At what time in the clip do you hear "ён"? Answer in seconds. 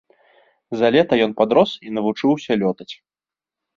1.27-1.31